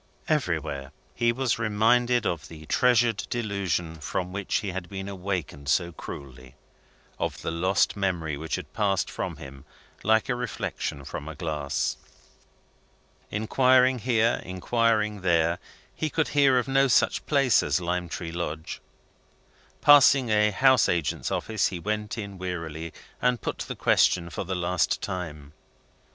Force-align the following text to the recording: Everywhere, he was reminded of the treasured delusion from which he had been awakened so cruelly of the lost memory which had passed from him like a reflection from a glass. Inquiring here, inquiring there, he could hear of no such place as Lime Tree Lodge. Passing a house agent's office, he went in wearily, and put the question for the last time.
Everywhere, 0.27 0.91
he 1.13 1.31
was 1.31 1.59
reminded 1.59 2.25
of 2.25 2.47
the 2.47 2.65
treasured 2.65 3.17
delusion 3.29 3.97
from 3.99 4.33
which 4.33 4.55
he 4.55 4.69
had 4.71 4.89
been 4.89 5.07
awakened 5.07 5.69
so 5.69 5.91
cruelly 5.91 6.55
of 7.19 7.43
the 7.43 7.51
lost 7.51 7.95
memory 7.95 8.35
which 8.35 8.55
had 8.55 8.73
passed 8.73 9.11
from 9.11 9.35
him 9.37 9.63
like 10.01 10.27
a 10.27 10.33
reflection 10.33 11.05
from 11.05 11.27
a 11.27 11.35
glass. 11.35 11.97
Inquiring 13.29 13.99
here, 13.99 14.41
inquiring 14.43 15.21
there, 15.21 15.59
he 15.93 16.09
could 16.09 16.29
hear 16.29 16.57
of 16.57 16.67
no 16.67 16.87
such 16.87 17.23
place 17.27 17.61
as 17.61 17.79
Lime 17.79 18.09
Tree 18.09 18.31
Lodge. 18.31 18.81
Passing 19.81 20.29
a 20.29 20.49
house 20.49 20.89
agent's 20.89 21.29
office, 21.29 21.67
he 21.67 21.77
went 21.77 22.17
in 22.17 22.39
wearily, 22.39 22.91
and 23.21 23.39
put 23.39 23.59
the 23.59 23.75
question 23.75 24.31
for 24.31 24.45
the 24.45 24.55
last 24.55 24.99
time. 25.03 25.53